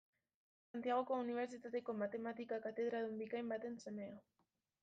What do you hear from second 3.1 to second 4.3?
bikain baten semea.